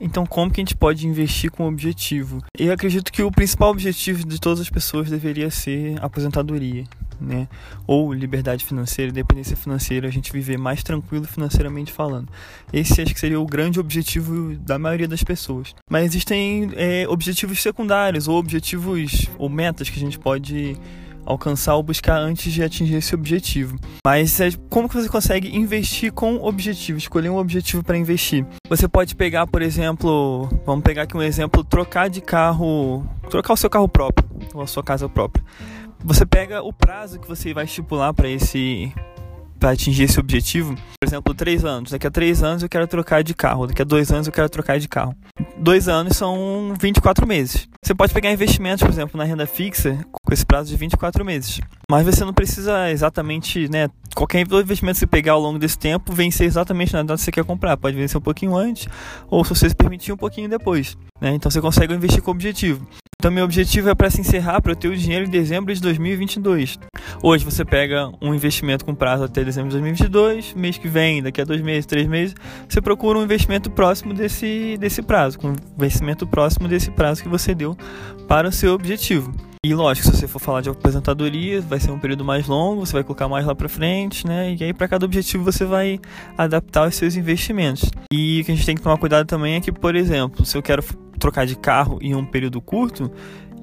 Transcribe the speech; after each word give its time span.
Então, 0.00 0.26
como 0.26 0.50
que 0.50 0.60
a 0.60 0.62
gente 0.62 0.76
pode 0.76 1.06
investir 1.06 1.50
com 1.50 1.66
objetivo? 1.66 2.42
Eu 2.58 2.72
acredito 2.72 3.10
que 3.10 3.22
o 3.22 3.30
principal 3.30 3.70
objetivo 3.70 4.26
de 4.26 4.38
todas 4.38 4.60
as 4.60 4.68
pessoas 4.68 5.08
deveria 5.08 5.50
ser 5.50 5.96
aposentadoria, 6.02 6.84
né? 7.20 7.48
Ou 7.86 8.12
liberdade 8.12 8.64
financeira, 8.64 9.10
independência 9.10 9.56
financeira, 9.56 10.06
a 10.06 10.10
gente 10.10 10.32
viver 10.32 10.58
mais 10.58 10.82
tranquilo 10.82 11.24
financeiramente 11.24 11.92
falando. 11.92 12.28
Esse 12.72 13.00
acho 13.00 13.14
que 13.14 13.20
seria 13.20 13.40
o 13.40 13.46
grande 13.46 13.80
objetivo 13.80 14.54
da 14.56 14.78
maioria 14.78 15.08
das 15.08 15.22
pessoas. 15.24 15.74
Mas 15.90 16.04
existem 16.04 16.70
é, 16.74 17.06
objetivos 17.08 17.62
secundários 17.62 18.28
ou 18.28 18.36
objetivos 18.36 19.28
ou 19.38 19.48
metas 19.48 19.88
que 19.88 19.96
a 19.96 20.00
gente 20.00 20.18
pode 20.18 20.76
alcançar 21.26 21.74
ou 21.74 21.82
buscar 21.82 22.18
antes 22.18 22.52
de 22.52 22.62
atingir 22.62 22.94
esse 22.94 23.14
objetivo. 23.14 23.78
Mas 24.04 24.40
é, 24.40 24.50
como 24.70 24.88
que 24.88 24.94
você 24.94 25.08
consegue 25.08 25.54
investir 25.56 26.12
com 26.12 26.36
objetivo, 26.36 26.98
escolher 26.98 27.30
um 27.30 27.36
objetivo 27.36 27.82
para 27.82 27.98
investir? 27.98 28.46
Você 28.68 28.88
pode 28.88 29.14
pegar, 29.14 29.46
por 29.46 29.60
exemplo, 29.60 30.48
vamos 30.64 30.84
pegar 30.84 31.02
aqui 31.02 31.16
um 31.16 31.22
exemplo, 31.22 31.64
trocar 31.64 32.08
de 32.08 32.20
carro, 32.20 33.06
trocar 33.28 33.52
o 33.52 33.56
seu 33.56 33.68
carro 33.68 33.88
próprio 33.88 34.26
ou 34.54 34.62
a 34.62 34.66
sua 34.66 34.82
casa 34.82 35.08
própria. 35.08 35.44
Você 36.04 36.24
pega 36.24 36.62
o 36.62 36.72
prazo 36.72 37.18
que 37.18 37.26
você 37.26 37.52
vai 37.52 37.64
estipular 37.64 38.14
para 38.14 38.28
esse 38.28 38.92
para 39.58 39.70
atingir 39.70 40.04
esse 40.04 40.20
objetivo, 40.20 40.74
por 40.74 41.08
exemplo, 41.08 41.34
três 41.34 41.64
anos. 41.64 41.90
Daqui 41.90 42.06
a 42.06 42.10
três 42.10 42.42
anos 42.42 42.62
eu 42.62 42.68
quero 42.68 42.86
trocar 42.86 43.24
de 43.24 43.34
carro. 43.34 43.66
Daqui 43.66 43.82
a 43.82 43.84
dois 43.84 44.12
anos 44.12 44.26
eu 44.26 44.32
quero 44.32 44.48
trocar 44.48 44.78
de 44.78 44.86
carro. 44.86 45.16
Dois 45.66 45.88
anos 45.88 46.16
são 46.16 46.74
24 46.80 47.26
meses. 47.26 47.68
Você 47.82 47.92
pode 47.92 48.14
pegar 48.14 48.30
investimentos, 48.30 48.84
por 48.84 48.88
exemplo, 48.88 49.18
na 49.18 49.24
renda 49.24 49.48
fixa 49.48 49.98
com 50.12 50.32
esse 50.32 50.46
prazo 50.46 50.70
de 50.70 50.76
24 50.76 51.24
meses. 51.24 51.60
Mas 51.90 52.06
você 52.06 52.24
não 52.24 52.32
precisa 52.32 52.88
exatamente, 52.88 53.68
né? 53.68 53.88
Qualquer 54.14 54.42
investimento 54.42 54.94
que 54.94 55.00
você 55.00 55.08
pegar 55.08 55.32
ao 55.32 55.40
longo 55.40 55.58
desse 55.58 55.76
tempo 55.76 56.12
vencer 56.12 56.46
exatamente 56.46 56.92
na 56.92 57.02
data 57.02 57.16
que 57.16 57.24
você 57.24 57.32
quer 57.32 57.44
comprar. 57.44 57.76
Pode 57.76 57.96
vencer 57.96 58.16
um 58.16 58.20
pouquinho 58.20 58.54
antes, 58.54 58.86
ou 59.28 59.42
se 59.42 59.50
você 59.56 59.68
se 59.68 59.74
permitir, 59.74 60.12
um 60.12 60.16
pouquinho 60.16 60.48
depois. 60.48 60.96
Né? 61.20 61.34
Então 61.34 61.50
você 61.50 61.60
consegue 61.60 61.92
investir 61.92 62.22
com 62.22 62.30
objetivo. 62.30 62.86
Então, 63.26 63.34
meu 63.34 63.44
objetivo 63.44 63.88
é 63.88 63.94
para 63.96 64.08
se 64.08 64.20
encerrar 64.20 64.60
para 64.60 64.70
eu 64.70 64.76
ter 64.76 64.86
o 64.86 64.96
dinheiro 64.96 65.26
em 65.26 65.28
dezembro 65.28 65.74
de 65.74 65.80
2022. 65.80 66.78
Hoje 67.20 67.44
você 67.44 67.64
pega 67.64 68.08
um 68.22 68.32
investimento 68.32 68.84
com 68.84 68.94
prazo 68.94 69.24
até 69.24 69.42
dezembro 69.42 69.68
de 69.68 69.74
2022, 69.80 70.54
mês 70.54 70.78
que 70.78 70.86
vem, 70.86 71.20
daqui 71.20 71.40
a 71.40 71.44
dois 71.44 71.60
meses, 71.60 71.86
três 71.86 72.06
meses, 72.06 72.36
você 72.68 72.80
procura 72.80 73.18
um 73.18 73.24
investimento 73.24 73.68
próximo 73.68 74.14
desse, 74.14 74.76
desse 74.78 75.02
prazo, 75.02 75.40
com 75.40 75.48
um 75.48 75.56
investimento 75.76 76.24
próximo 76.24 76.68
desse 76.68 76.88
prazo 76.92 77.20
que 77.20 77.28
você 77.28 77.52
deu 77.52 77.76
para 78.28 78.46
o 78.46 78.52
seu 78.52 78.72
objetivo. 78.74 79.34
E 79.64 79.74
lógico, 79.74 80.06
se 80.06 80.16
você 80.16 80.28
for 80.28 80.38
falar 80.38 80.60
de 80.60 80.68
aposentadoria, 80.68 81.60
vai 81.60 81.80
ser 81.80 81.90
um 81.90 81.98
período 81.98 82.24
mais 82.24 82.46
longo, 82.46 82.86
você 82.86 82.92
vai 82.92 83.02
colocar 83.02 83.28
mais 83.28 83.44
lá 83.44 83.56
para 83.56 83.68
frente, 83.68 84.24
né? 84.24 84.54
E 84.56 84.62
aí 84.62 84.72
para 84.72 84.86
cada 84.86 85.04
objetivo 85.04 85.42
você 85.42 85.64
vai 85.64 85.98
adaptar 86.38 86.86
os 86.86 86.94
seus 86.94 87.16
investimentos. 87.16 87.90
E 88.12 88.40
o 88.40 88.44
que 88.44 88.52
a 88.52 88.54
gente 88.54 88.64
tem 88.64 88.76
que 88.76 88.82
tomar 88.82 88.96
cuidado 88.98 89.26
também 89.26 89.56
é 89.56 89.60
que, 89.60 89.72
por 89.72 89.96
exemplo, 89.96 90.44
se 90.44 90.56
eu 90.56 90.62
quero 90.62 90.84
trocar 91.26 91.44
de 91.44 91.56
carro 91.56 91.98
em 92.00 92.14
um 92.14 92.24
período 92.24 92.60
curto, 92.60 93.10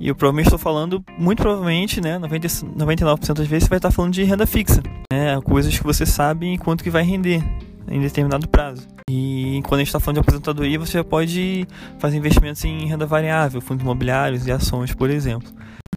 e 0.00 0.08
eu 0.08 0.16
provavelmente 0.16 0.48
estou 0.48 0.58
falando, 0.58 1.04
muito 1.16 1.40
provavelmente, 1.42 2.00
né, 2.00 2.18
90, 2.18 2.48
99% 2.76 3.34
das 3.34 3.46
vezes 3.46 3.64
você 3.64 3.70
vai 3.70 3.78
estar 3.78 3.90
falando 3.92 4.12
de 4.12 4.24
renda 4.24 4.46
fixa, 4.46 4.82
né, 5.12 5.40
coisas 5.42 5.78
que 5.78 5.84
você 5.84 6.04
sabe 6.04 6.58
quanto 6.58 6.82
que 6.82 6.90
vai 6.90 7.04
render 7.04 7.42
em 7.88 8.00
determinado 8.00 8.48
prazo. 8.48 8.88
E 9.08 9.60
quando 9.64 9.74
a 9.74 9.78
gente 9.78 9.88
está 9.88 10.00
falando 10.00 10.16
de 10.16 10.20
aposentadoria, 10.20 10.78
você 10.78 10.92
já 10.98 11.04
pode 11.04 11.66
fazer 11.98 12.16
investimentos 12.16 12.64
em 12.64 12.86
renda 12.86 13.06
variável, 13.06 13.60
fundos 13.60 13.82
imobiliários 13.82 14.46
e 14.46 14.50
ações, 14.50 14.92
por 14.92 15.08
exemplo. 15.08 15.48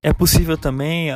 É 0.03 0.13
possível 0.13 0.55
também 0.55 1.09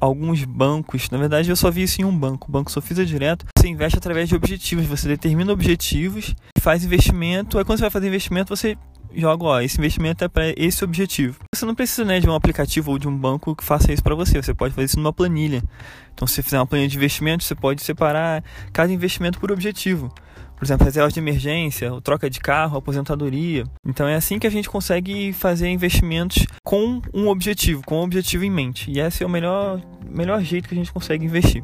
alguns 0.00 0.44
bancos, 0.44 1.08
na 1.10 1.18
verdade 1.18 1.50
eu 1.50 1.56
só 1.56 1.70
vi 1.70 1.82
isso 1.82 2.02
em 2.02 2.04
um 2.04 2.16
banco, 2.16 2.48
o 2.48 2.52
Banco 2.52 2.70
Sofisa 2.70 3.06
Direto, 3.06 3.46
você 3.56 3.68
investe 3.68 3.96
através 3.96 4.28
de 4.28 4.34
objetivos, 4.34 4.84
você 4.86 5.06
determina 5.06 5.52
objetivos, 5.52 6.34
faz 6.58 6.84
investimento, 6.84 7.58
aí 7.58 7.64
quando 7.64 7.78
você 7.78 7.82
vai 7.82 7.90
fazer 7.90 8.08
investimento 8.08 8.54
você 8.54 8.76
joga, 9.16 9.44
ó, 9.44 9.60
esse 9.60 9.78
investimento 9.78 10.24
é 10.24 10.28
para 10.28 10.52
esse 10.56 10.84
objetivo. 10.84 11.38
Você 11.54 11.64
não 11.64 11.74
precisa 11.74 12.04
né, 12.04 12.20
de 12.20 12.28
um 12.28 12.34
aplicativo 12.34 12.92
ou 12.92 12.98
de 12.98 13.08
um 13.08 13.16
banco 13.16 13.54
que 13.54 13.64
faça 13.64 13.92
isso 13.92 14.02
para 14.02 14.14
você, 14.14 14.42
você 14.42 14.54
pode 14.54 14.74
fazer 14.74 14.86
isso 14.86 14.98
numa 14.98 15.12
planilha. 15.12 15.62
Então, 16.12 16.26
se 16.26 16.34
você 16.34 16.42
fizer 16.42 16.58
uma 16.58 16.66
planilha 16.66 16.88
de 16.88 16.96
investimento, 16.96 17.44
você 17.44 17.54
pode 17.54 17.82
separar 17.82 18.42
cada 18.72 18.92
investimento 18.92 19.38
por 19.38 19.50
objetivo. 19.50 20.12
Por 20.56 20.64
exemplo, 20.64 20.84
reservas 20.84 21.12
de 21.12 21.20
emergência, 21.20 21.90
troca 22.00 22.30
de 22.30 22.40
carro, 22.40 22.78
aposentadoria. 22.78 23.64
Então 23.84 24.06
é 24.06 24.14
assim 24.14 24.38
que 24.38 24.46
a 24.46 24.50
gente 24.50 24.70
consegue 24.70 25.32
fazer 25.32 25.68
investimentos 25.68 26.46
com 26.64 27.02
um 27.12 27.28
objetivo, 27.28 27.82
com 27.84 27.96
um 27.96 28.02
objetivo 28.02 28.44
em 28.44 28.50
mente. 28.50 28.90
E 28.90 29.00
esse 29.00 29.22
é 29.22 29.26
o 29.26 29.28
melhor, 29.28 29.80
melhor 30.08 30.40
jeito 30.42 30.68
que 30.68 30.74
a 30.74 30.78
gente 30.78 30.92
consegue 30.92 31.24
investir. 31.24 31.62